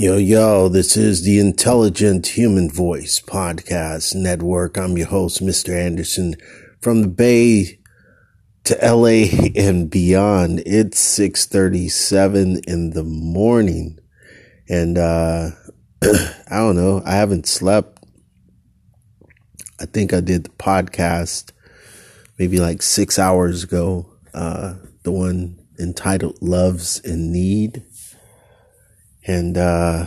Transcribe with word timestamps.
Yo, 0.00 0.16
yo, 0.16 0.68
this 0.68 0.96
is 0.96 1.24
the 1.24 1.40
Intelligent 1.40 2.24
Human 2.38 2.70
Voice 2.70 3.20
Podcast 3.20 4.14
Network. 4.14 4.76
I'm 4.76 4.96
your 4.96 5.08
host, 5.08 5.42
Mr. 5.42 5.76
Anderson, 5.76 6.36
from 6.80 7.02
the 7.02 7.08
Bay 7.08 7.80
to 8.62 8.78
LA 8.80 9.26
and 9.60 9.90
beyond. 9.90 10.62
It's 10.64 11.00
637 11.00 12.60
in 12.68 12.90
the 12.90 13.02
morning. 13.02 13.98
And, 14.68 14.98
uh, 14.98 15.50
I 16.04 16.58
don't 16.58 16.76
know. 16.76 17.02
I 17.04 17.16
haven't 17.16 17.48
slept. 17.48 17.98
I 19.80 19.86
think 19.86 20.14
I 20.14 20.20
did 20.20 20.44
the 20.44 20.50
podcast 20.50 21.50
maybe 22.38 22.60
like 22.60 22.82
six 22.82 23.18
hours 23.18 23.64
ago. 23.64 24.08
Uh, 24.32 24.74
the 25.02 25.10
one 25.10 25.58
entitled 25.76 26.38
Loves 26.40 27.00
in 27.00 27.32
Need 27.32 27.82
and 29.28 29.58
uh, 29.58 30.06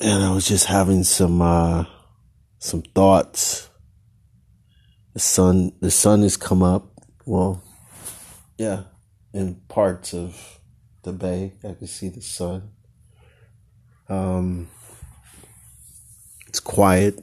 and 0.00 0.22
I 0.22 0.30
was 0.32 0.46
just 0.46 0.66
having 0.66 1.02
some 1.02 1.42
uh, 1.42 1.84
some 2.58 2.82
thoughts. 2.82 3.68
The 5.14 5.20
sun, 5.20 5.72
the 5.80 5.90
sun 5.90 6.22
has 6.22 6.36
come 6.36 6.62
up. 6.62 6.86
Well, 7.26 7.62
yeah, 8.56 8.84
in 9.32 9.56
parts 9.68 10.14
of 10.14 10.60
the 11.02 11.12
bay, 11.12 11.54
I 11.62 11.74
can 11.74 11.86
see 11.86 12.08
the 12.08 12.22
sun. 12.22 12.70
Um, 14.08 14.68
it's 16.46 16.60
quiet. 16.60 17.20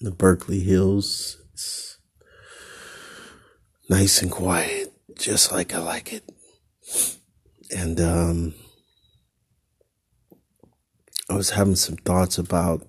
The 0.00 0.10
Berkeley 0.10 0.60
Hills, 0.60 1.38
it's 1.52 1.98
nice 3.88 4.20
and 4.20 4.30
quiet, 4.30 4.92
just 5.16 5.50
like 5.50 5.74
I 5.74 5.78
like 5.78 6.12
it. 6.12 6.30
And 7.74 7.98
um, 8.00 8.54
I 11.30 11.34
was 11.34 11.50
having 11.50 11.76
some 11.76 11.96
thoughts 11.96 12.36
about 12.36 12.86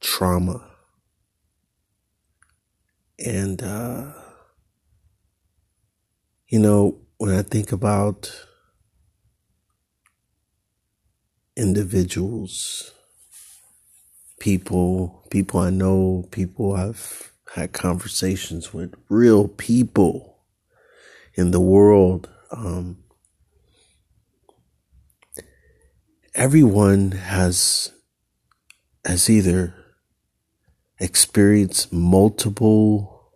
trauma. 0.00 0.68
And, 3.24 3.62
uh, 3.62 4.12
you 6.48 6.58
know, 6.58 6.98
when 7.16 7.34
I 7.34 7.42
think 7.42 7.72
about 7.72 8.46
individuals, 11.56 12.92
people, 14.38 15.24
people 15.30 15.60
I 15.60 15.70
know, 15.70 16.26
people 16.30 16.74
I've 16.74 17.32
had 17.54 17.72
conversations 17.72 18.74
with, 18.74 18.94
real 19.08 19.48
people 19.48 20.38
in 21.34 21.50
the 21.50 21.60
world, 21.60 22.28
um, 22.50 22.98
everyone 26.34 27.10
has 27.12 27.92
has 29.04 29.28
either 29.28 29.74
experienced 30.98 31.92
multiple 31.92 33.32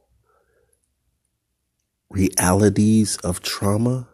realities 2.09 3.17
of 3.19 3.43
trauma 3.43 4.09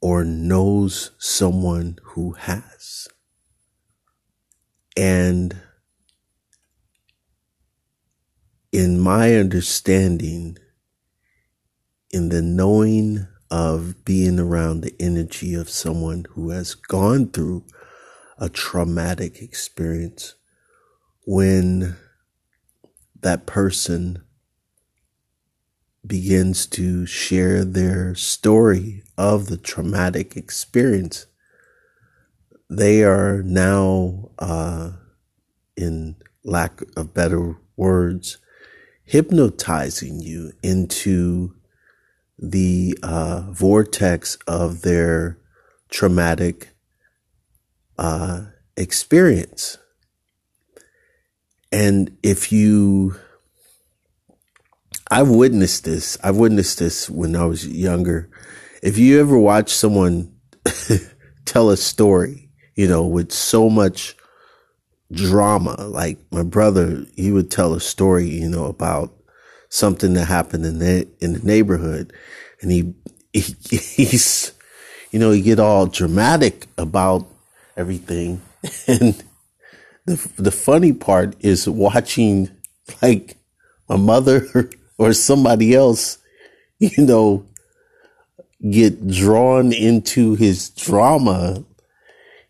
or 0.00 0.24
knows 0.24 1.10
someone 1.18 1.96
who 2.02 2.32
has. 2.32 3.08
And 4.96 5.56
in 8.70 9.00
my 9.00 9.34
understanding, 9.34 10.58
in 12.10 12.28
the 12.28 12.42
knowing 12.42 13.26
of 13.50 14.04
being 14.04 14.38
around 14.38 14.82
the 14.82 14.94
energy 15.00 15.54
of 15.54 15.70
someone 15.70 16.26
who 16.30 16.50
has 16.50 16.74
gone 16.74 17.28
through 17.30 17.64
a 18.38 18.48
traumatic 18.48 19.42
experience 19.42 20.34
when 21.26 21.96
that 23.20 23.46
person 23.46 24.22
begins 26.06 26.66
to 26.66 27.04
share 27.04 27.64
their 27.64 28.14
story 28.14 29.02
of 29.18 29.46
the 29.46 29.56
traumatic 29.56 30.36
experience. 30.36 31.26
They 32.70 33.02
are 33.02 33.42
now, 33.42 34.30
uh, 34.38 34.92
in 35.76 36.16
lack 36.44 36.80
of 36.96 37.12
better 37.12 37.56
words, 37.76 38.38
hypnotizing 39.04 40.20
you 40.20 40.52
into 40.62 41.54
the 42.38 42.96
uh, 43.02 43.50
vortex 43.50 44.36
of 44.46 44.82
their 44.82 45.38
traumatic 45.90 46.68
uh, 47.98 48.42
experience. 48.76 49.78
And 51.70 52.16
if 52.22 52.50
you, 52.52 53.16
I've 55.10 55.28
witnessed 55.28 55.84
this. 55.84 56.16
I've 56.22 56.36
witnessed 56.36 56.78
this 56.78 57.10
when 57.10 57.36
I 57.36 57.44
was 57.44 57.66
younger. 57.66 58.30
If 58.82 58.96
you 58.96 59.20
ever 59.20 59.38
watch 59.38 59.70
someone 59.70 60.32
tell 61.44 61.70
a 61.70 61.76
story, 61.76 62.50
you 62.74 62.86
know, 62.86 63.04
with 63.04 63.32
so 63.32 63.68
much 63.68 64.16
drama, 65.12 65.74
like 65.88 66.18
my 66.30 66.42
brother, 66.42 67.04
he 67.16 67.32
would 67.32 67.50
tell 67.50 67.74
a 67.74 67.80
story, 67.80 68.28
you 68.28 68.48
know, 68.48 68.66
about 68.66 69.12
something 69.68 70.14
that 70.14 70.26
happened 70.26 70.64
in 70.64 70.78
the, 70.78 71.08
in 71.20 71.32
the 71.34 71.40
neighborhood. 71.40 72.12
And 72.62 72.70
he, 72.70 72.94
he, 73.32 73.40
he's, 73.70 74.52
you 75.10 75.18
know, 75.18 75.32
he 75.32 75.42
get 75.42 75.58
all 75.58 75.86
dramatic 75.86 76.66
about 76.78 77.26
everything. 77.78 78.42
And 78.86 79.22
the 80.04 80.16
the 80.36 80.50
funny 80.50 80.92
part 80.92 81.36
is 81.40 81.68
watching 81.68 82.50
like 83.00 83.36
my 83.88 83.96
mother 83.96 84.46
or 84.98 85.12
somebody 85.12 85.74
else, 85.74 86.18
you 86.78 87.04
know, 87.04 87.46
get 88.68 89.06
drawn 89.06 89.72
into 89.72 90.34
his 90.34 90.70
drama 90.70 91.64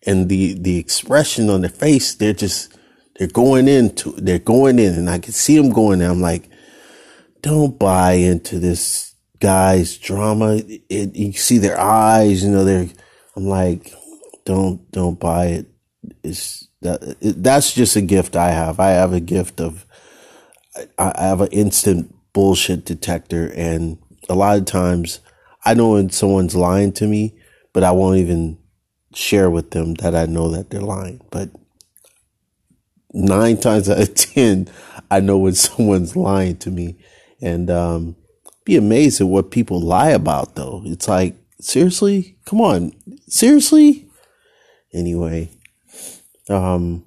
and 0.07 0.29
the 0.29 0.55
the 0.55 0.79
expression 0.79 1.51
on 1.51 1.61
their 1.61 1.71
face, 1.71 2.15
they're 2.15 2.33
just 2.33 2.73
they're 3.19 3.29
going 3.29 3.69
into 3.69 4.13
they're 4.13 4.39
going 4.39 4.79
in 4.79 4.95
and 4.95 5.11
I 5.11 5.19
can 5.19 5.33
see 5.33 5.57
them 5.57 5.71
going 5.71 6.01
in. 6.01 6.11
I'm 6.11 6.23
like, 6.23 6.49
don't 7.43 7.79
buy 7.79 8.13
into 8.13 8.59
this 8.59 9.15
guy's 9.41 9.99
drama. 9.99 10.57
It, 10.57 10.83
it, 10.89 11.17
you 11.17 11.33
see 11.35 11.59
their 11.59 11.79
eyes, 11.79 12.43
you 12.43 12.51
know, 12.51 12.65
they're 12.65 12.89
I'm 13.37 13.47
like, 13.47 13.93
don't 14.49 14.91
don't 14.93 15.21
buy 15.21 15.47
it. 15.47 15.67
It's 16.25 16.67
that 16.81 17.17
that's 17.21 17.75
just 17.75 17.97
a 17.97 18.01
gift 18.01 18.35
I 18.35 18.51
have. 18.51 18.81
I 18.81 18.91
have 18.93 19.13
a 19.13 19.21
gift 19.21 19.61
of 19.61 19.85
I, 20.99 21.13
I 21.17 21.23
have 21.27 21.43
an 21.43 21.53
instant 21.53 22.15
bullshit 22.33 22.87
detector, 22.87 23.53
and 23.55 23.99
a 24.27 24.35
lot 24.35 24.57
of 24.57 24.65
times 24.65 25.21
I 25.67 25.75
know 25.75 25.91
when 25.91 26.09
someone's 26.09 26.57
lying 26.57 26.93
to 26.93 27.07
me, 27.07 27.35
but 27.75 27.85
I 27.85 27.91
won't 27.91 28.17
even 28.17 28.57
share 29.15 29.51
with 29.51 29.73
them 29.73 29.95
that 29.97 30.15
I 30.15 30.25
know 30.25 30.49
that 30.49 30.71
they're 30.71 30.81
lying. 30.81 31.21
But 31.31 31.51
nine 33.13 33.57
times 33.61 33.91
out 33.91 34.01
of 34.01 34.15
ten, 34.15 34.71
I 35.11 35.21
know 35.21 35.37
when 35.37 35.55
someone's 35.67 36.17
lying 36.17 36.57
to 36.59 36.71
me, 36.71 36.97
and 37.43 37.69
um, 37.71 38.17
be 38.65 38.77
amazed 38.77 39.21
at 39.21 39.27
what 39.27 39.51
people 39.51 39.79
lie 39.79 40.11
about. 40.11 40.55
Though 40.55 40.81
it's 40.87 41.07
like 41.07 41.35
seriously, 41.61 42.39
come 42.47 42.63
on, 42.63 42.95
seriously 43.27 44.08
anyway, 44.93 45.51
um, 46.49 47.05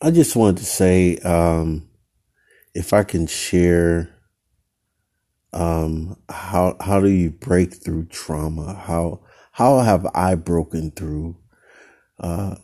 I 0.00 0.10
just 0.10 0.36
wanted 0.36 0.58
to 0.58 0.64
say, 0.64 1.18
um, 1.18 1.88
if 2.74 2.92
I 2.92 3.02
can 3.02 3.26
share, 3.26 4.14
um, 5.52 6.16
how, 6.28 6.76
how 6.80 7.00
do 7.00 7.08
you 7.08 7.30
break 7.30 7.74
through 7.74 8.06
trauma? 8.06 8.74
How, 8.74 9.20
how 9.52 9.80
have 9.80 10.06
I 10.14 10.34
broken 10.34 10.92
through, 10.92 11.36
uh, 12.20 12.56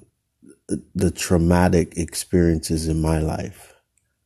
the 0.94 1.10
traumatic 1.10 1.96
experiences 1.96 2.88
in 2.88 3.00
my 3.00 3.18
life? 3.18 3.74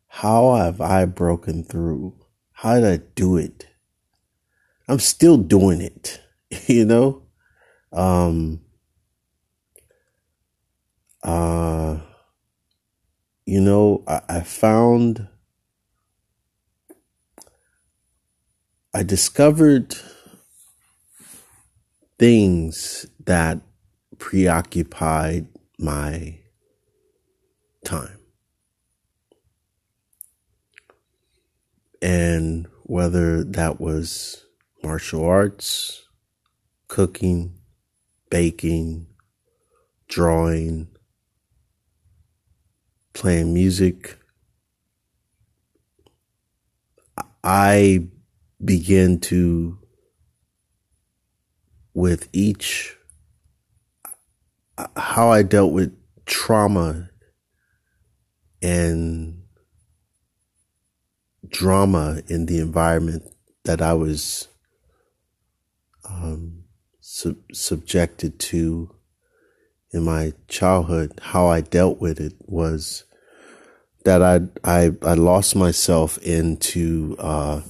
How 0.08 0.54
have 0.54 0.80
I 0.80 1.04
broken 1.04 1.64
through? 1.64 2.14
How 2.52 2.74
did 2.74 2.84
I 2.84 3.04
do 3.14 3.36
it? 3.36 3.66
I'm 4.88 4.98
still 4.98 5.36
doing 5.36 5.80
it, 5.80 6.20
you 6.66 6.84
know? 6.84 7.22
Um, 7.92 8.60
uh, 11.28 11.98
you 13.44 13.60
know, 13.60 14.02
I, 14.08 14.22
I 14.30 14.40
found, 14.40 15.28
I 18.94 19.02
discovered 19.02 19.94
things 22.18 23.04
that 23.26 23.60
preoccupied 24.18 25.48
my 25.78 26.38
time. 27.84 28.18
And 32.00 32.68
whether 32.84 33.44
that 33.44 33.78
was 33.80 34.46
martial 34.82 35.26
arts, 35.26 36.08
cooking, 36.88 37.58
baking, 38.30 39.08
drawing, 40.08 40.88
playing 43.18 43.52
music, 43.52 44.16
I 47.42 48.06
begin 48.64 49.18
to, 49.22 49.76
with 51.94 52.28
each, 52.32 52.96
how 54.96 55.32
I 55.32 55.42
dealt 55.42 55.72
with 55.72 55.98
trauma 56.26 57.10
and 58.62 59.42
drama 61.48 62.22
in 62.28 62.46
the 62.46 62.60
environment 62.60 63.24
that 63.64 63.82
I 63.82 63.94
was 63.94 64.46
um, 66.08 66.62
sub- 67.00 67.52
subjected 67.52 68.38
to 68.38 68.94
in 69.90 70.04
my 70.04 70.34
childhood, 70.46 71.18
how 71.20 71.48
I 71.48 71.62
dealt 71.62 72.00
with 72.00 72.20
it 72.20 72.34
was 72.46 73.02
that 74.04 74.22
I 74.22 74.40
I, 74.64 74.92
I 75.02 75.14
lost 75.14 75.56
myself 75.56 76.18
into 76.18 77.16
uh, 77.18 77.62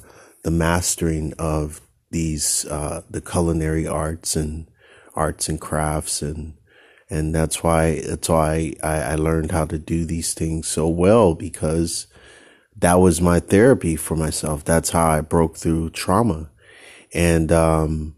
the 0.45 0.51
mastering 0.51 1.35
of 1.39 1.81
these 2.11 2.65
uh, 2.67 3.03
the 3.11 3.21
culinary 3.21 3.87
arts 3.87 4.37
and 4.37 4.69
arts 5.15 5.49
and 5.49 5.61
crafts 5.61 6.23
and 6.23 6.55
and 7.11 7.35
that's 7.35 7.63
why 7.63 8.01
that's 8.07 8.29
why 8.29 8.75
I, 8.83 9.01
I 9.01 9.15
learned 9.17 9.53
how 9.53 9.65
to 9.67 9.79
do 9.79 10.05
these 10.05 10.35
things 10.35 10.69
so 10.69 10.89
well 10.89 11.35
because 11.35 12.07
that 12.79 12.95
was 13.01 13.21
my 13.21 13.41
therapy 13.41 13.97
for 13.97 14.17
myself. 14.17 14.65
That's 14.65 14.91
how 14.91 15.09
I 15.09 15.21
broke 15.21 15.57
through 15.57 15.91
trauma. 15.91 16.51
And, 17.13 17.51
um, 17.51 18.15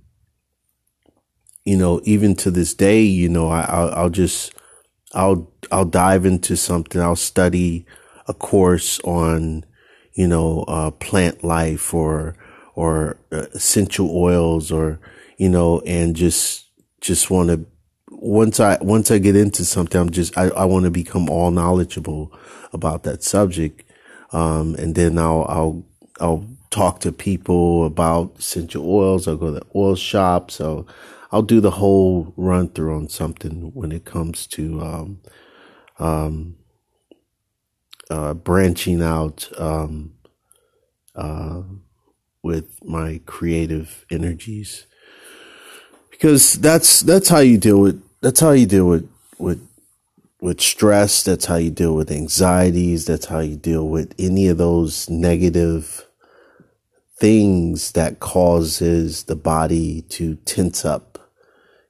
you 1.65 1.77
know, 1.77 2.01
even 2.05 2.35
to 2.37 2.51
this 2.51 2.75
day, 2.75 3.03
you 3.03 3.29
know, 3.29 3.49
I, 3.49 3.63
I'll, 3.63 3.91
I'll 3.95 4.11
just, 4.11 4.53
I'll, 5.15 5.51
I'll 5.73 5.87
dive 5.87 6.27
into 6.27 6.57
something. 6.57 7.01
I'll 7.01 7.17
study 7.17 7.87
a 8.31 8.35
course 8.35 9.01
on, 9.01 9.65
you 10.13 10.29
know, 10.29 10.65
uh, 10.69 10.93
plant 10.93 11.43
life 11.43 11.93
or, 11.93 12.37
or 12.77 13.19
uh, 13.33 13.47
essential 13.53 14.09
oils 14.17 14.71
or, 14.71 15.01
you 15.37 15.49
know, 15.49 15.81
and 15.81 16.15
just, 16.15 16.71
just 17.01 17.29
want 17.29 17.49
to, 17.49 17.67
once 18.13 18.61
I, 18.61 18.79
once 18.81 19.11
I 19.11 19.19
get 19.19 19.35
into 19.35 19.65
something, 19.65 20.01
I'm 20.01 20.11
just, 20.11 20.39
I, 20.39 20.45
I 20.51 20.65
want 20.65 20.85
to 20.85 20.91
become 20.91 21.29
all 21.29 21.51
knowledgeable 21.51 22.33
about 22.73 23.03
that 23.03 23.25
subject. 23.25 23.83
Um, 24.33 24.77
and 24.77 24.95
then 24.95 25.19
I'll, 25.19 25.45
I'll, 25.49 25.85
I'll 26.21 26.47
talk 26.71 27.01
to 27.01 27.11
people 27.11 27.85
about 27.85 28.37
essential 28.39 28.89
oils. 28.89 29.27
I'll 29.27 29.37
go 29.37 29.59
to 29.59 29.67
oil 29.75 29.97
shops. 29.97 30.55
So 30.55 30.87
I'll 31.33 31.43
do 31.43 31.61
the 31.61 31.73
whole 31.73 32.33
run 32.37 32.69
through 32.69 32.95
on 32.95 33.09
something 33.09 33.73
when 33.75 33.91
it 33.91 34.05
comes 34.05 34.47
to, 34.49 34.81
um, 34.81 35.21
um, 35.99 36.57
uh, 38.11 38.35
branching 38.35 39.03
out, 39.03 39.49
um, 39.59 40.13
uh, 41.15 41.63
with 42.43 42.83
my 42.85 43.21
creative 43.27 44.05
energies 44.11 44.87
because 46.11 46.55
that's, 46.55 47.01
that's 47.01 47.29
how 47.29 47.39
you 47.39 47.57
deal 47.59 47.81
with, 47.81 48.03
that's 48.21 48.41
how 48.41 48.51
you 48.51 48.67
deal 48.67 48.87
with, 48.87 49.11
with 49.39 49.67
with 50.41 50.61
stress. 50.61 51.23
That's 51.23 51.47
how 51.47 51.57
you 51.57 51.71
deal 51.71 51.95
with 51.95 52.11
anxieties. 52.11 53.07
That's 53.07 53.27
how 53.27 53.41
you 53.41 53.57
deal 53.57 53.87
with 53.89 54.15
any 54.19 54.49
of 54.49 54.59
those 54.59 55.09
negative 55.11 56.07
things 57.19 57.93
that 57.93 58.21
causes 58.21 59.25
the 59.25 59.37
body 59.37 60.03
to 60.03 60.37
tense 60.37 60.85
up. 60.85 61.19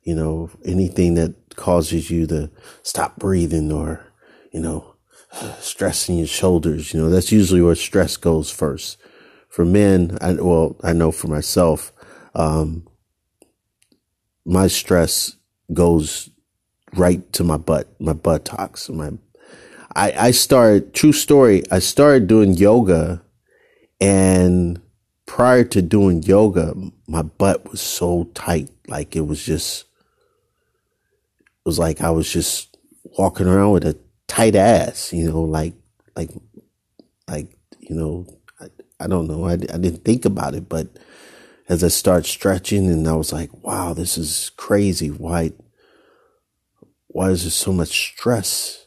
You 0.02 0.14
know, 0.14 0.50
anything 0.64 1.14
that 1.14 1.56
causes 1.56 2.10
you 2.10 2.26
to 2.28 2.50
stop 2.82 3.16
breathing 3.16 3.70
or, 3.70 4.06
you 4.50 4.60
know, 4.60 4.89
stressing 5.60 6.18
your 6.18 6.26
shoulders. 6.26 6.92
You 6.92 7.00
know, 7.00 7.10
that's 7.10 7.32
usually 7.32 7.62
where 7.62 7.74
stress 7.74 8.16
goes 8.16 8.50
first. 8.50 8.98
For 9.48 9.64
men, 9.64 10.16
I, 10.20 10.34
well, 10.34 10.76
I 10.82 10.92
know 10.92 11.10
for 11.10 11.28
myself, 11.28 11.92
um, 12.34 12.86
my 14.44 14.68
stress 14.68 15.36
goes 15.72 16.30
right 16.94 17.32
to 17.32 17.44
my 17.44 17.56
butt, 17.56 17.88
my 18.00 18.12
buttocks, 18.12 18.88
my. 18.88 19.10
I 19.96 20.12
I 20.12 20.30
started 20.30 20.94
true 20.94 21.12
story. 21.12 21.64
I 21.70 21.80
started 21.80 22.28
doing 22.28 22.54
yoga, 22.54 23.22
and 24.00 24.80
prior 25.26 25.64
to 25.64 25.82
doing 25.82 26.22
yoga, 26.22 26.74
my 27.08 27.22
butt 27.22 27.68
was 27.70 27.80
so 27.80 28.30
tight, 28.34 28.70
like 28.86 29.16
it 29.16 29.26
was 29.26 29.44
just. 29.44 29.86
It 31.40 31.66
was 31.66 31.78
like 31.78 32.00
I 32.00 32.10
was 32.10 32.32
just 32.32 32.76
walking 33.18 33.48
around 33.48 33.72
with 33.72 33.84
a 33.84 33.98
tight 34.30 34.54
ass, 34.54 35.12
you 35.12 35.30
know, 35.30 35.42
like 35.42 35.74
like 36.16 36.30
like 37.28 37.56
you 37.80 37.96
know, 37.96 38.26
I, 38.60 38.66
I 39.00 39.06
don't 39.08 39.28
know. 39.28 39.46
I 39.46 39.54
I 39.54 39.56
didn't 39.56 40.04
think 40.04 40.24
about 40.24 40.54
it, 40.54 40.68
but 40.68 40.88
as 41.68 41.84
I 41.84 41.88
start 41.88 42.26
stretching, 42.26 42.86
and 42.88 43.06
I 43.08 43.14
was 43.14 43.32
like, 43.32 43.50
wow, 43.64 43.94
this 43.94 44.18
is 44.18 44.50
crazy. 44.56 45.08
Why? 45.08 45.52
why 47.12 47.30
is 47.30 47.42
there 47.42 47.50
so 47.50 47.72
much 47.72 47.88
stress? 47.88 48.86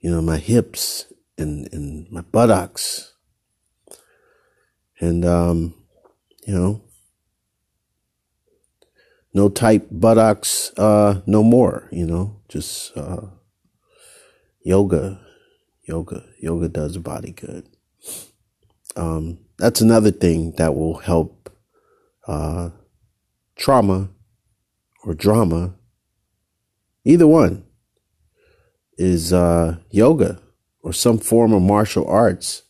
You 0.00 0.10
know, 0.10 0.22
my 0.22 0.38
hips 0.38 1.12
and, 1.38 1.72
and 1.72 2.10
my 2.10 2.22
buttocks. 2.22 3.14
And, 4.98 5.24
um, 5.24 5.74
you 6.46 6.54
know, 6.54 6.82
no 9.32 9.48
tight 9.48 10.00
buttocks, 10.00 10.72
uh, 10.78 11.20
no 11.26 11.42
more, 11.42 11.88
you 11.92 12.06
know, 12.06 12.40
just, 12.48 12.96
uh, 12.96 13.26
yoga, 14.66 15.20
yoga, 15.84 16.24
yoga 16.38 16.68
does 16.68 16.94
the 16.94 17.00
body 17.00 17.32
good. 17.32 17.68
Um, 18.96 19.38
that's 19.58 19.80
another 19.80 20.10
thing 20.10 20.52
that 20.52 20.74
will 20.74 20.98
help, 20.98 21.50
uh, 22.26 22.70
trauma 23.56 24.08
or 25.04 25.14
drama 25.14 25.74
Either 27.06 27.28
one 27.28 27.64
is 28.98 29.32
uh, 29.32 29.76
yoga 29.92 30.40
or 30.82 30.92
some 30.92 31.18
form 31.18 31.52
of 31.52 31.62
martial 31.62 32.04
arts. 32.08 32.62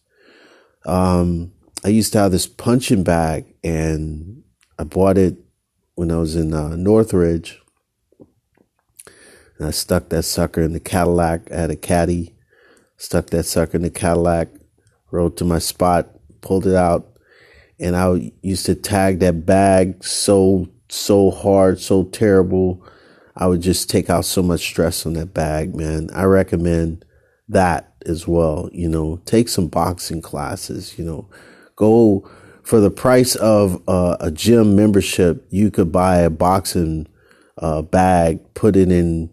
Um, 0.84 1.52
I 1.82 1.88
used 1.88 2.12
to 2.12 2.18
have 2.18 2.32
this 2.32 2.46
punching 2.46 3.02
bag, 3.02 3.46
and 3.64 4.42
I 4.78 4.84
bought 4.84 5.16
it 5.16 5.38
when 5.94 6.10
I 6.10 6.18
was 6.18 6.36
in 6.36 6.52
uh, 6.52 6.76
Northridge. 6.76 7.62
And 9.58 9.66
I 9.66 9.70
stuck 9.70 10.08
that 10.10 10.24
sucker 10.24 10.62
in 10.62 10.72
the 10.72 10.80
Cadillac. 10.80 11.50
I 11.50 11.56
had 11.56 11.70
a 11.70 11.76
caddy, 11.76 12.34
stuck 12.96 13.30
that 13.30 13.44
sucker 13.44 13.76
in 13.76 13.82
the 13.82 13.90
Cadillac, 13.90 14.48
rode 15.10 15.36
to 15.38 15.44
my 15.44 15.58
spot, 15.58 16.10
pulled 16.40 16.66
it 16.66 16.74
out, 16.74 17.08
and 17.78 17.96
I 17.96 18.32
used 18.42 18.66
to 18.66 18.74
tag 18.74 19.20
that 19.20 19.46
bag 19.46 20.04
so 20.04 20.68
so 20.88 21.30
hard, 21.30 21.80
so 21.80 22.04
terrible 22.04 22.86
I 23.36 23.46
would 23.46 23.60
just 23.60 23.90
take 23.90 24.08
out 24.08 24.24
so 24.24 24.42
much 24.42 24.60
stress 24.60 25.04
on 25.04 25.12
that 25.14 25.34
bag, 25.34 25.76
man. 25.76 26.08
I 26.14 26.24
recommend 26.24 27.04
that 27.48 27.92
as 28.06 28.26
well. 28.26 28.70
You 28.72 28.88
know, 28.88 29.20
take 29.26 29.48
some 29.48 29.68
boxing 29.68 30.22
classes, 30.22 30.98
you 30.98 31.04
know, 31.04 31.28
go 31.76 32.28
for 32.62 32.80
the 32.80 32.90
price 32.90 33.34
of 33.36 33.82
uh, 33.86 34.16
a 34.20 34.30
gym 34.30 34.74
membership. 34.74 35.46
You 35.50 35.70
could 35.70 35.92
buy 35.92 36.18
a 36.18 36.30
boxing 36.30 37.08
uh, 37.58 37.82
bag, 37.82 38.54
put 38.54 38.74
it 38.74 38.90
in, 38.90 39.30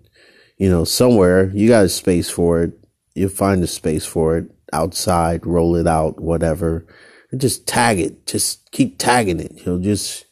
you 0.64 0.70
know, 0.70 0.86
somewhere. 0.86 1.52
You 1.54 1.68
got 1.68 1.84
a 1.84 1.90
space 1.90 2.30
for 2.30 2.64
it. 2.64 2.72
You'll 3.16 3.28
find 3.28 3.62
a 3.62 3.68
space 3.68 4.06
for 4.06 4.38
it 4.38 4.50
outside, 4.72 5.46
roll 5.46 5.76
it 5.76 5.88
out, 5.88 6.22
whatever, 6.22 6.88
and 7.32 7.42
just 7.42 7.68
tag 7.68 8.00
it. 8.00 8.26
Just 8.26 8.72
keep 8.72 8.98
tagging 8.98 9.42
it. 9.42 9.52
You 9.58 9.66
know, 9.66 9.84
just, 9.84 10.24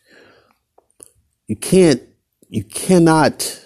you 1.47 1.57
can't, 1.57 2.01
you 2.47 2.63
cannot 2.63 3.61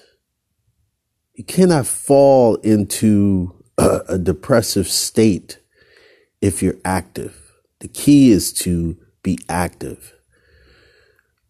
you 1.36 1.44
cannot 1.44 1.86
fall 1.86 2.56
into 2.56 3.64
a, 3.78 4.02
a 4.10 4.18
depressive 4.18 4.88
state 4.88 5.60
if 6.42 6.64
you're 6.64 6.80
active. 6.84 7.52
The 7.82 7.90
key 7.90 8.32
is 8.32 8.52
to 8.54 8.98
be 9.22 9.38
active. 9.48 10.16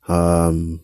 Um, 0.09 0.81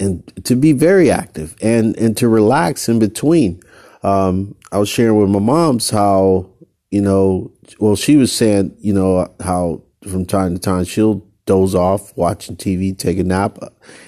and 0.00 0.44
to 0.44 0.56
be 0.56 0.72
very 0.72 1.10
active 1.10 1.54
and, 1.60 1.96
and 1.98 2.16
to 2.16 2.28
relax 2.28 2.88
in 2.88 2.98
between. 2.98 3.62
Um, 4.02 4.56
I 4.72 4.78
was 4.78 4.88
sharing 4.88 5.20
with 5.20 5.28
my 5.28 5.38
mom's 5.38 5.90
how, 5.90 6.48
you 6.90 7.02
know, 7.02 7.52
well, 7.78 7.94
she 7.96 8.16
was 8.16 8.32
saying, 8.32 8.74
you 8.80 8.94
know, 8.94 9.32
how 9.40 9.82
from 10.08 10.24
time 10.24 10.54
to 10.54 10.60
time 10.60 10.84
she'll 10.84 11.22
doze 11.44 11.74
off 11.74 12.16
watching 12.16 12.56
TV, 12.56 12.96
take 12.96 13.18
a 13.18 13.24
nap. 13.24 13.58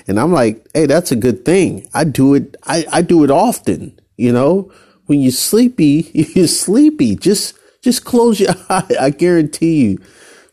And 0.09 0.19
I'm 0.19 0.33
like, 0.33 0.67
hey, 0.75 0.87
that's 0.87 1.13
a 1.13 1.17
good 1.17 1.45
thing. 1.45 1.87
I 1.93 2.05
do 2.05 2.35
it. 2.35 2.57
I, 2.65 2.87
I 2.91 3.03
do 3.03 3.23
it 3.23 3.31
often. 3.31 4.01
You 4.17 4.33
know, 4.33 4.73
when 5.07 5.21
you're 5.21 5.33
sleepy, 5.33 6.11
you're 6.35 6.47
sleepy. 6.47 7.17
Just, 7.17 7.59
just 7.83 8.05
close 8.05 8.41
your 8.41 8.55
eye. 8.71 8.97
I 8.99 9.11
guarantee 9.11 9.83
you. 9.83 9.99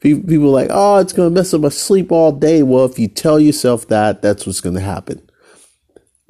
People 0.01 0.51
like, 0.51 0.69
oh, 0.71 0.97
it's 0.97 1.11
going 1.11 1.29
to 1.29 1.35
mess 1.35 1.53
up 1.53 1.61
my 1.61 1.69
sleep 1.69 2.11
all 2.11 2.31
day. 2.31 2.63
Well, 2.63 2.85
if 2.85 2.97
you 2.97 3.07
tell 3.09 3.39
yourself 3.39 3.87
that, 3.89 4.21
that's 4.21 4.45
what's 4.45 4.61
going 4.61 4.75
to 4.75 4.81
happen. 4.81 5.28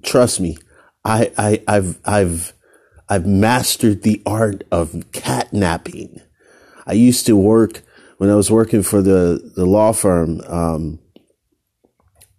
Trust 0.04 0.40
me, 0.40 0.58
I, 1.04 1.32
I, 1.38 1.64
I've, 1.68 2.00
I've, 2.06 2.54
I've 3.08 3.26
mastered 3.26 4.04
the 4.04 4.22
art 4.26 4.64
of 4.72 4.92
catnapping. 5.12 6.22
I 6.86 6.94
used 6.94 7.26
to 7.26 7.36
work 7.36 7.82
when 8.18 8.30
I 8.30 8.36
was 8.36 8.52
working 8.52 8.84
for 8.84 9.02
the, 9.02 9.52
the 9.56 9.66
law 9.66 9.94
firm. 9.94 10.42
Um, 10.48 11.00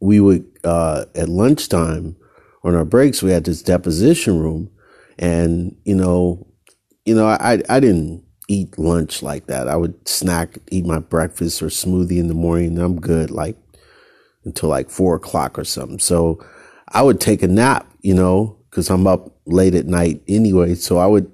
we 0.00 0.20
would, 0.20 0.46
uh, 0.64 1.06
at 1.14 1.28
lunchtime 1.28 2.16
on 2.62 2.74
our 2.74 2.84
breaks, 2.84 3.22
we 3.22 3.30
had 3.30 3.44
this 3.44 3.62
deposition 3.62 4.38
room 4.38 4.70
and, 5.18 5.76
you 5.84 5.94
know, 5.94 6.46
you 7.04 7.14
know, 7.14 7.26
I, 7.26 7.62
I 7.68 7.80
didn't 7.80 8.24
eat 8.48 8.78
lunch 8.78 9.22
like 9.22 9.46
that. 9.46 9.68
I 9.68 9.76
would 9.76 10.08
snack, 10.08 10.58
eat 10.70 10.84
my 10.84 10.98
breakfast 10.98 11.62
or 11.62 11.66
smoothie 11.66 12.18
in 12.18 12.28
the 12.28 12.34
morning. 12.34 12.78
I'm 12.78 13.00
good 13.00 13.30
like 13.30 13.56
until 14.44 14.68
like 14.68 14.90
four 14.90 15.14
o'clock 15.16 15.58
or 15.58 15.64
something. 15.64 15.98
So 15.98 16.44
I 16.90 17.02
would 17.02 17.20
take 17.20 17.42
a 17.42 17.48
nap, 17.48 17.86
you 18.00 18.14
know, 18.14 18.58
cause 18.70 18.90
I'm 18.90 19.06
up 19.06 19.36
late 19.46 19.74
at 19.74 19.86
night 19.86 20.22
anyway. 20.26 20.74
So 20.74 20.98
I 20.98 21.06
would 21.06 21.30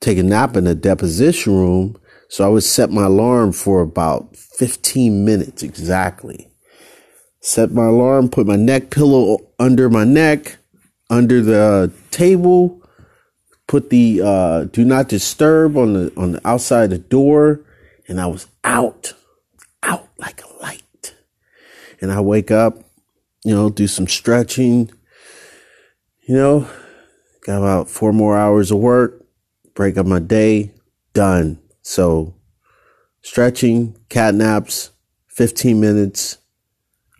take 0.00 0.18
a 0.18 0.22
nap 0.22 0.56
in 0.56 0.64
the 0.64 0.74
deposition 0.74 1.54
room. 1.54 2.00
So 2.28 2.44
I 2.44 2.48
would 2.48 2.62
set 2.62 2.90
my 2.90 3.04
alarm 3.04 3.52
for 3.52 3.80
about 3.80 4.36
15 4.36 5.24
minutes 5.24 5.62
exactly. 5.62 6.50
Set 7.40 7.70
my 7.70 7.86
alarm, 7.86 8.28
put 8.28 8.46
my 8.46 8.56
neck 8.56 8.90
pillow 8.90 9.38
under 9.58 9.88
my 9.88 10.04
neck, 10.04 10.58
under 11.08 11.40
the 11.40 11.92
table, 12.10 12.82
put 13.66 13.90
the 13.90 14.20
uh, 14.22 14.64
do 14.64 14.84
not 14.84 15.08
disturb 15.08 15.76
on 15.76 15.92
the 15.92 16.12
on 16.16 16.32
the 16.32 16.48
outside 16.48 16.84
of 16.84 16.90
the 16.90 16.98
door, 16.98 17.60
and 18.08 18.20
I 18.20 18.26
was 18.26 18.48
out, 18.64 19.14
out 19.82 20.08
like 20.18 20.42
a 20.42 20.62
light. 20.62 21.14
And 22.00 22.10
I 22.10 22.20
wake 22.20 22.50
up, 22.50 22.87
you 23.44 23.54
know, 23.54 23.70
do 23.70 23.86
some 23.86 24.06
stretching, 24.06 24.90
you 26.26 26.34
know, 26.34 26.68
got 27.44 27.58
about 27.58 27.88
four 27.88 28.12
more 28.12 28.36
hours 28.36 28.70
of 28.70 28.78
work, 28.78 29.24
break 29.74 29.96
up 29.96 30.06
my 30.06 30.18
day, 30.18 30.72
done. 31.14 31.60
So 31.82 32.34
stretching, 33.22 33.96
cat 34.08 34.34
naps, 34.34 34.90
15 35.28 35.80
minutes 35.80 36.38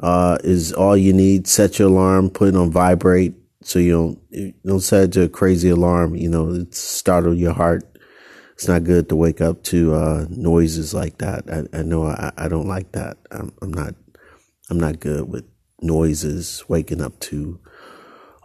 uh, 0.01 0.39
is 0.45 0.73
all 0.73 0.97
you 0.97 1.13
need. 1.13 1.47
Set 1.47 1.79
your 1.79 1.89
alarm, 1.89 2.31
put 2.31 2.49
it 2.49 2.57
on 2.57 2.71
vibrate, 2.71 3.35
so 3.63 3.79
you 3.79 3.93
don't 3.93 4.19
you 4.31 4.55
don't 4.65 4.81
set 4.81 5.05
it 5.05 5.13
to 5.13 5.23
a 5.23 5.29
crazy 5.29 5.71
alarm. 5.71 6.15
You 6.15 6.29
know, 6.29 6.51
it 6.51 6.75
startle 6.75 7.35
your 7.35 7.53
heart. 7.53 7.85
It's 8.55 8.67
not 8.69 8.85
good 8.85 9.09
to 9.09 9.17
wake 9.17 9.41
up 9.41 9.63
to 9.65 9.95
uh, 9.95 10.27
noises 10.31 10.93
like 10.93 11.19
that. 11.19 11.45
I, 11.49 11.79
I 11.79 11.83
know 11.83 12.07
I, 12.07 12.33
I, 12.37 12.49
don't 12.49 12.67
like 12.67 12.91
that. 12.91 13.17
I'm, 13.31 13.53
I'm 13.63 13.73
not 13.73 13.95
I'm 14.69 14.81
not 14.81 14.99
good 14.99 15.29
with 15.29 15.45
noises. 15.81 16.65
Waking 16.69 17.01
up 17.01 17.19
to 17.21 17.59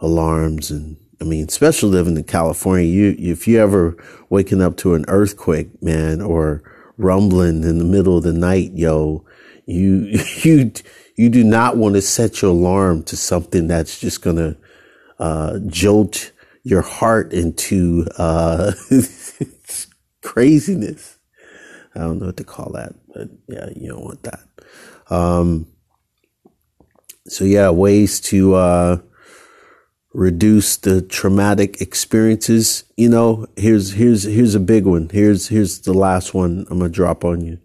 alarms 0.00 0.70
and 0.70 0.96
I 1.20 1.24
mean, 1.24 1.46
especially 1.46 1.90
living 1.90 2.16
in 2.16 2.24
California, 2.24 2.86
you 2.86 3.16
if 3.18 3.46
you 3.48 3.58
ever 3.58 3.96
waking 4.28 4.60
up 4.60 4.76
to 4.78 4.94
an 4.94 5.04
earthquake, 5.08 5.82
man, 5.82 6.20
or 6.20 6.62
rumbling 6.96 7.62
in 7.62 7.78
the 7.78 7.84
middle 7.84 8.18
of 8.18 8.24
the 8.24 8.32
night, 8.32 8.72
yo, 8.74 9.24
you 9.66 10.18
you 10.42 10.72
you 11.16 11.28
do 11.28 11.44
not 11.44 11.76
want 11.76 11.94
to 11.94 12.02
set 12.02 12.42
your 12.42 12.50
alarm 12.50 13.02
to 13.04 13.16
something 13.16 13.68
that's 13.68 13.98
just 14.00 14.22
gonna 14.22 14.56
uh, 15.18 15.58
jolt 15.66 16.32
your 16.62 16.82
heart 16.82 17.32
into 17.32 18.06
uh, 18.18 18.72
craziness. 20.22 21.18
I 21.94 22.00
don't 22.00 22.18
know 22.18 22.26
what 22.26 22.36
to 22.38 22.44
call 22.44 22.72
that, 22.72 22.94
but 23.14 23.28
yeah, 23.48 23.68
you 23.76 23.88
don't 23.88 24.04
want 24.04 24.22
that. 24.24 24.40
Um, 25.08 25.68
so 27.26 27.44
yeah, 27.44 27.70
ways 27.70 28.20
to 28.20 28.54
uh, 28.54 28.98
reduce 30.12 30.76
the 30.76 31.00
traumatic 31.02 31.80
experiences. 31.80 32.84
You 32.96 33.08
know, 33.08 33.46
here's 33.56 33.92
here's 33.92 34.24
here's 34.24 34.54
a 34.54 34.60
big 34.60 34.84
one. 34.84 35.08
Here's 35.10 35.48
here's 35.48 35.80
the 35.80 35.94
last 35.94 36.34
one 36.34 36.66
I'm 36.70 36.78
gonna 36.78 36.90
drop 36.90 37.24
on 37.24 37.40
you. 37.40 37.58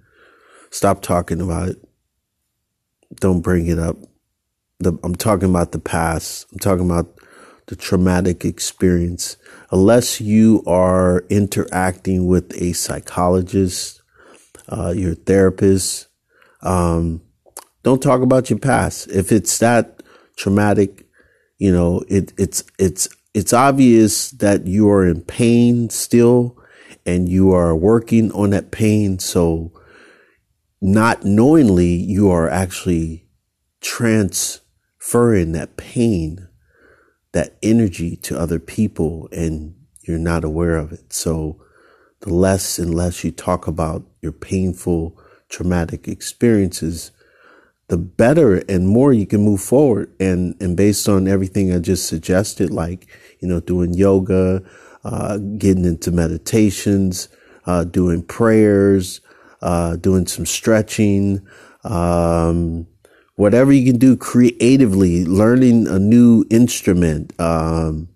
Stop 0.71 1.01
talking 1.01 1.41
about 1.41 1.69
it. 1.69 1.77
Don't 3.19 3.41
bring 3.41 3.67
it 3.67 3.79
up. 3.79 3.97
The, 4.79 4.97
I'm 5.03 5.15
talking 5.15 5.49
about 5.49 5.71
the 5.71 5.79
past. 5.79 6.45
I'm 6.51 6.59
talking 6.59 6.85
about 6.85 7.19
the 7.67 7.75
traumatic 7.75 8.45
experience, 8.45 9.37
unless 9.71 10.19
you 10.19 10.63
are 10.65 11.25
interacting 11.29 12.27
with 12.27 12.51
a 12.59 12.73
psychologist, 12.73 14.01
uh, 14.69 14.93
your 14.95 15.13
therapist, 15.13 16.07
um, 16.61 17.21
don't 17.89 18.03
talk 18.03 18.21
about 18.21 18.51
your 18.51 18.59
past. 18.59 19.07
If 19.07 19.31
it's 19.31 19.57
that 19.57 20.03
traumatic, 20.37 21.07
you 21.57 21.71
know, 21.71 22.03
it, 22.07 22.33
it's, 22.37 22.63
it's, 22.77 23.09
it's 23.33 23.51
obvious 23.51 24.29
that 24.29 24.67
you 24.67 24.87
are 24.91 25.07
in 25.07 25.23
pain 25.23 25.89
still 25.89 26.55
and 27.03 27.27
you 27.27 27.51
are 27.51 27.75
working 27.75 28.31
on 28.33 28.51
that 28.51 28.69
pain. 28.69 29.17
So 29.17 29.71
not 30.79 31.23
knowingly, 31.23 31.87
you 31.87 32.29
are 32.29 32.47
actually 32.47 33.27
transferring 33.81 35.53
that 35.53 35.75
pain 35.75 36.47
that 37.31 37.55
energy 37.63 38.15
to 38.17 38.39
other 38.39 38.59
people 38.59 39.27
and 39.31 39.73
you're 40.01 40.19
not 40.19 40.43
aware 40.43 40.77
of 40.77 40.91
it. 40.91 41.11
So 41.11 41.59
the 42.19 42.31
less 42.31 42.77
and 42.77 42.93
less 42.93 43.23
you 43.23 43.31
talk 43.31 43.65
about 43.65 44.03
your 44.21 44.31
painful, 44.31 45.19
traumatic 45.49 46.07
experiences, 46.07 47.11
the 47.89 47.97
better 47.97 48.57
and 48.69 48.87
more 48.87 49.11
you 49.11 49.25
can 49.25 49.41
move 49.41 49.61
forward. 49.61 50.13
And, 50.19 50.55
and 50.61 50.77
based 50.77 51.09
on 51.09 51.27
everything 51.27 51.73
I 51.73 51.79
just 51.79 52.07
suggested, 52.07 52.69
like, 52.69 53.07
you 53.39 53.47
know, 53.47 53.59
doing 53.59 53.93
yoga, 53.93 54.63
uh, 55.03 55.37
getting 55.57 55.85
into 55.85 56.11
meditations, 56.11 57.29
uh, 57.65 57.83
doing 57.83 58.23
prayers, 58.23 59.21
uh, 59.61 59.95
doing 59.97 60.27
some 60.27 60.45
stretching, 60.45 61.45
um, 61.83 62.87
whatever 63.35 63.71
you 63.71 63.91
can 63.91 63.99
do 63.99 64.15
creatively, 64.15 65.25
learning 65.25 65.87
a 65.87 65.97
new 65.97 66.45
instrument, 66.49 67.33
um, 67.39 68.07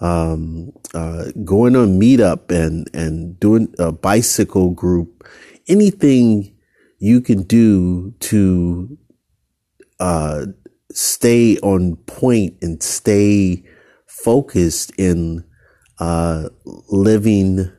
um, 0.00 0.72
uh, 0.94 1.26
going 1.44 1.76
on 1.76 2.00
meetup 2.00 2.50
and, 2.50 2.88
and 2.94 3.38
doing 3.38 3.74
a 3.78 3.92
bicycle 3.92 4.70
group, 4.70 5.26
anything 5.68 6.53
you 7.04 7.20
can 7.20 7.42
do 7.42 8.12
to, 8.20 8.98
uh, 10.00 10.46
stay 10.92 11.58
on 11.58 11.96
point 11.96 12.54
and 12.62 12.82
stay 12.82 13.62
focused 14.06 14.92
in, 14.98 15.44
uh, 15.98 16.48
living 16.88 17.70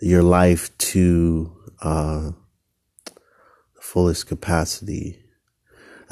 your 0.00 0.22
life 0.22 0.76
to, 0.78 1.50
uh, 1.80 2.30
the 3.76 3.82
fullest 3.82 4.26
capacity 4.26 5.22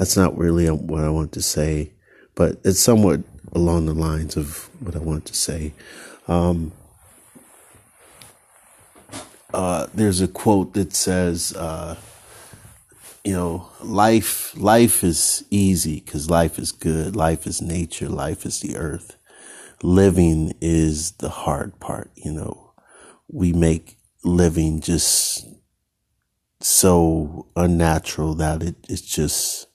that's 0.01 0.17
not 0.17 0.35
really 0.35 0.65
what 0.67 1.03
I 1.03 1.09
want 1.09 1.31
to 1.33 1.43
say, 1.43 1.93
but 2.33 2.59
it's 2.63 2.79
somewhat 2.79 3.19
along 3.53 3.85
the 3.85 3.93
lines 3.93 4.35
of 4.35 4.67
what 4.79 4.95
I 4.95 4.99
want 4.99 5.27
to 5.27 5.35
say. 5.35 5.73
Um, 6.27 6.71
uh, 9.53 9.87
there's 9.93 10.21
a 10.21 10.27
quote 10.27 10.73
that 10.73 10.93
says, 10.93 11.53
uh, 11.55 11.95
you 13.23 13.33
know, 13.33 13.69
life, 13.81 14.57
life 14.57 15.03
is 15.03 15.43
easy 15.51 15.99
because 15.99 16.29
life 16.29 16.57
is 16.57 16.71
good. 16.71 17.15
Life 17.15 17.45
is 17.45 17.61
nature. 17.61 18.09
Life 18.09 18.45
is 18.45 18.59
the 18.61 18.77
earth. 18.77 19.17
Living 19.83 20.53
is 20.61 21.11
the 21.13 21.29
hard 21.29 21.79
part. 21.79 22.11
You 22.15 22.31
know, 22.31 22.73
we 23.27 23.53
make 23.53 23.97
living 24.23 24.81
just 24.81 25.47
so 26.59 27.47
unnatural 27.55 28.35
that 28.35 28.61
it, 28.63 28.75
it's 28.87 29.01
just, 29.01 29.67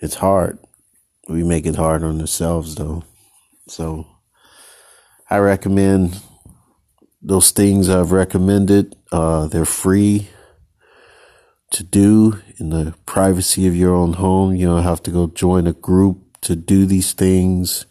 it's 0.00 0.16
hard. 0.16 0.58
We 1.28 1.42
make 1.42 1.66
it 1.66 1.76
hard 1.76 2.02
on 2.02 2.20
ourselves 2.20 2.76
though. 2.76 3.04
So 3.68 4.06
I 5.28 5.38
recommend 5.38 6.20
those 7.26 7.50
things 7.50 7.90
I've 7.90 8.12
recommended. 8.12 8.96
Uh, 9.12 9.46
they're 9.48 9.64
free 9.64 10.28
to 11.72 11.82
do 11.82 12.40
in 12.58 12.70
the 12.70 12.94
privacy 13.04 13.66
of 13.66 13.76
your 13.76 13.94
own 13.94 14.14
home. 14.14 14.54
You 14.54 14.68
don't 14.68 14.82
have 14.84 15.02
to 15.04 15.10
go 15.10 15.26
join 15.26 15.66
a 15.66 15.72
group 15.72 16.40
to 16.42 16.56
do 16.56 16.86
these 16.86 17.12
things. 17.12 17.86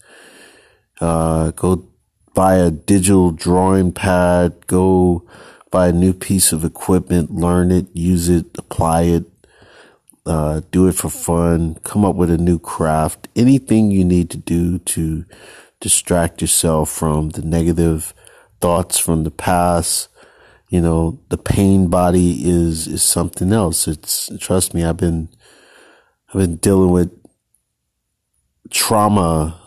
Uh, 1.01 1.51
go 1.51 1.87
buy 2.33 2.55
a 2.55 2.71
digital 2.71 3.31
drawing 3.31 3.91
pad. 3.91 4.65
Go 4.67 5.27
buy 5.69 5.89
a 5.89 5.93
new 5.93 6.13
piece 6.13 6.51
of 6.51 6.63
equipment, 6.63 7.31
learn 7.31 7.71
it, 7.71 7.87
use 7.93 8.29
it, 8.29 8.45
apply 8.57 9.03
it 9.03 9.25
uh, 10.25 10.61
do 10.71 10.87
it 10.87 10.95
for 10.95 11.09
fun, 11.09 11.75
come 11.83 12.03
up 12.03 12.15
with 12.15 12.31
a 12.31 12.37
new 12.37 12.57
craft, 12.57 13.27
anything 13.35 13.91
you 13.91 14.03
need 14.03 14.29
to 14.31 14.37
do 14.37 14.79
to 14.79 15.25
distract 15.79 16.41
yourself 16.41 16.89
from 16.89 17.29
the 17.29 17.41
negative 17.41 18.13
thoughts 18.65 18.97
from 18.97 19.23
the 19.25 19.29
past. 19.29 20.09
You 20.69 20.81
know, 20.81 21.19
the 21.29 21.37
pain 21.37 21.87
body 21.87 22.49
is, 22.49 22.87
is 22.87 23.03
something 23.03 23.53
else. 23.53 23.87
It's, 23.87 24.27
trust 24.39 24.73
me, 24.73 24.83
I've 24.83 24.97
been, 24.97 25.29
I've 26.29 26.41
been 26.41 26.55
dealing 26.55 26.89
with 26.89 27.11
trauma 28.71 29.61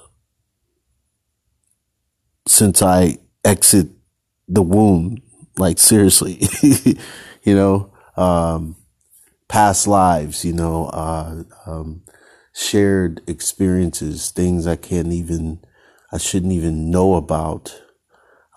since 2.49 2.83
I 2.83 3.19
exit 3.45 3.87
the 4.49 4.63
womb. 4.63 5.23
Like 5.57 5.79
seriously, 5.79 6.41
you 7.45 7.55
know, 7.55 7.93
um, 8.17 8.75
past 9.47 9.87
lives, 9.87 10.45
you 10.45 10.55
know, 10.55 10.87
uh, 10.87 11.45
um, 11.67 12.03
shared 12.53 13.21
experiences, 13.29 14.33
things 14.33 14.67
I 14.67 14.75
can't 14.75 15.13
even, 15.13 15.61
I 16.13 16.19
shouldn't 16.19 16.53
even 16.53 16.91
know 16.91 17.15
about. 17.15 17.81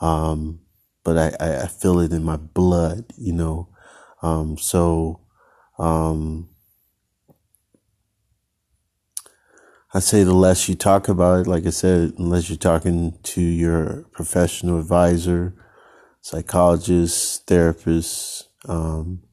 Um, 0.02 0.60
but 1.04 1.18
I, 1.18 1.64
I 1.64 1.68
feel 1.68 2.00
it 2.00 2.12
in 2.12 2.24
my 2.24 2.38
blood, 2.38 3.06
you 3.18 3.34
know. 3.34 3.70
Um, 4.22 4.58
so, 4.58 5.22
um, 5.80 6.50
I 9.94 10.00
say 10.00 10.24
the 10.24 10.34
less 10.34 10.70
you 10.70 10.76
talk 10.76 11.10
about 11.10 11.42
it, 11.42 11.48
like 11.48 11.66
I 11.66 11.70
said, 11.70 12.14
unless 12.18 12.50
you're 12.50 12.58
talking 12.58 13.18
to 13.24 13.42
your 13.42 14.06
professional 14.14 14.80
advisor, 14.80 15.54
psychologist, 16.22 17.46
therapist, 17.46 18.48
um, 18.70 19.24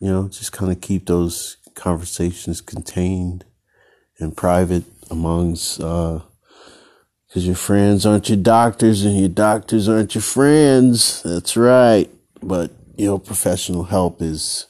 you 0.00 0.08
know, 0.08 0.28
just 0.28 0.52
kind 0.52 0.70
of 0.70 0.80
keep 0.80 1.06
those 1.06 1.56
conversations 1.74 2.60
contained 2.60 3.44
and 4.18 4.36
private 4.36 4.84
amongst, 5.10 5.80
uh, 5.80 6.20
cause 7.36 7.46
your 7.46 7.54
friends 7.54 8.06
aren't 8.06 8.30
your 8.30 8.38
doctors 8.38 9.04
and 9.04 9.20
your 9.20 9.28
doctors 9.28 9.90
aren't 9.90 10.14
your 10.14 10.22
friends. 10.22 11.22
That's 11.22 11.54
right. 11.54 12.08
But, 12.42 12.70
you 12.96 13.04
know, 13.04 13.18
professional 13.18 13.84
help 13.84 14.22
is, 14.22 14.68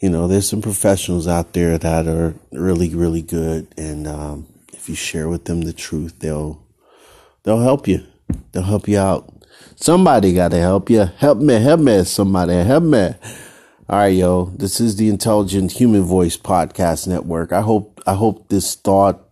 you 0.00 0.08
know, 0.08 0.28
there's 0.28 0.48
some 0.48 0.62
professionals 0.62 1.26
out 1.26 1.52
there 1.52 1.76
that 1.76 2.06
are 2.06 2.36
really, 2.52 2.94
really 2.94 3.22
good. 3.22 3.66
And, 3.76 4.06
um, 4.06 4.46
if 4.72 4.88
you 4.88 4.94
share 4.94 5.28
with 5.28 5.46
them 5.46 5.62
the 5.62 5.72
truth, 5.72 6.20
they'll, 6.20 6.64
they'll 7.42 7.62
help 7.62 7.88
you. 7.88 8.06
They'll 8.52 8.62
help 8.62 8.86
you 8.86 9.00
out. 9.00 9.28
Somebody 9.74 10.32
got 10.32 10.52
to 10.52 10.58
help 10.58 10.88
you. 10.90 11.06
Help 11.16 11.38
me, 11.38 11.54
help 11.54 11.80
me, 11.80 12.04
somebody, 12.04 12.54
help 12.54 12.84
me. 12.84 13.14
All 13.88 13.98
right, 13.98 14.14
yo, 14.14 14.44
this 14.56 14.80
is 14.80 14.94
the 14.94 15.08
Intelligent 15.08 15.72
Human 15.72 16.02
Voice 16.02 16.36
Podcast 16.36 17.08
Network. 17.08 17.50
I 17.50 17.62
hope, 17.62 18.00
I 18.06 18.14
hope 18.14 18.48
this 18.48 18.76
thought 18.76 19.28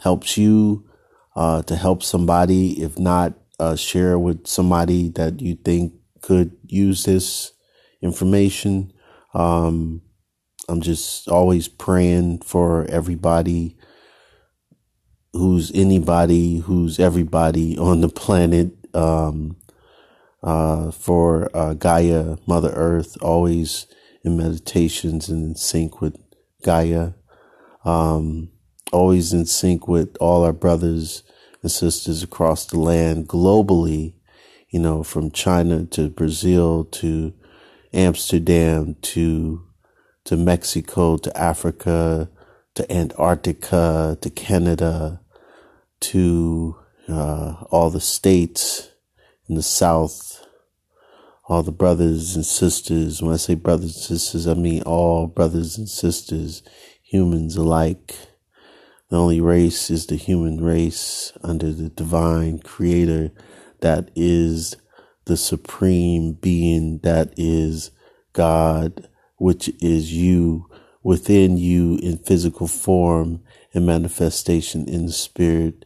helps 0.00 0.38
you, 0.38 0.88
uh, 1.36 1.62
to 1.62 1.76
help 1.76 2.02
somebody. 2.02 2.82
If 2.82 2.98
not, 2.98 3.34
uh, 3.58 3.76
share 3.76 4.18
with 4.18 4.46
somebody 4.46 5.08
that 5.10 5.40
you 5.40 5.54
think 5.54 5.94
could 6.20 6.56
use 6.66 7.04
this 7.04 7.52
information. 8.00 8.92
Um, 9.34 10.02
I'm 10.68 10.80
just 10.80 11.28
always 11.28 11.68
praying 11.68 12.42
for 12.42 12.84
everybody 12.84 13.76
who's 15.32 15.72
anybody, 15.74 16.58
who's 16.58 17.00
everybody 17.00 17.78
on 17.78 18.00
the 18.00 18.08
planet. 18.08 18.72
Um, 18.94 19.56
uh, 20.42 20.90
for 20.90 21.50
uh, 21.56 21.74
Gaia, 21.74 22.36
Mother 22.46 22.70
Earth, 22.74 23.16
always 23.22 23.86
in 24.24 24.36
meditations 24.36 25.28
and 25.28 25.44
in 25.44 25.54
sync 25.54 26.00
with 26.00 26.16
Gaia. 26.64 27.12
Um, 27.84 28.51
always 28.92 29.32
in 29.32 29.46
sync 29.46 29.88
with 29.88 30.16
all 30.20 30.44
our 30.44 30.52
brothers 30.52 31.22
and 31.62 31.70
sisters 31.70 32.22
across 32.22 32.66
the 32.66 32.78
land 32.78 33.28
globally, 33.28 34.14
you 34.70 34.78
know, 34.78 35.02
from 35.02 35.30
China 35.30 35.84
to 35.86 36.08
Brazil 36.08 36.84
to 36.84 37.32
Amsterdam 37.92 38.96
to 39.02 39.66
to 40.24 40.36
Mexico 40.36 41.16
to 41.16 41.36
Africa 41.36 42.30
to 42.74 42.92
Antarctica 42.92 44.16
to 44.20 44.30
Canada 44.30 45.20
to 46.00 46.76
uh, 47.08 47.54
all 47.70 47.90
the 47.90 48.00
states 48.00 48.90
in 49.48 49.54
the 49.54 49.62
South, 49.62 50.44
all 51.48 51.62
the 51.62 51.72
brothers 51.72 52.34
and 52.34 52.46
sisters. 52.46 53.22
When 53.22 53.34
I 53.34 53.36
say 53.36 53.54
brothers 53.54 53.96
and 53.96 54.20
sisters, 54.20 54.46
I 54.46 54.54
mean 54.54 54.82
all 54.82 55.26
brothers 55.26 55.76
and 55.78 55.88
sisters, 55.88 56.62
humans 57.02 57.56
alike. 57.56 58.14
The 59.12 59.18
only 59.18 59.42
race 59.42 59.90
is 59.90 60.06
the 60.06 60.16
human 60.16 60.64
race 60.64 61.34
under 61.42 61.70
the 61.70 61.90
divine 61.90 62.60
creator 62.60 63.30
that 63.82 64.10
is 64.16 64.74
the 65.26 65.36
supreme 65.36 66.32
being 66.32 67.00
that 67.00 67.34
is 67.36 67.90
God, 68.32 69.10
which 69.36 69.68
is 69.82 70.14
you 70.14 70.66
within 71.02 71.58
you 71.58 71.98
in 71.98 72.16
physical 72.20 72.66
form 72.66 73.42
and 73.74 73.84
manifestation 73.84 74.88
in 74.88 75.10
spirit, 75.10 75.84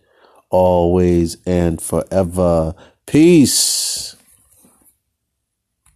always 0.48 1.38
and 1.44 1.82
forever. 1.82 2.76
Peace. 3.06 4.15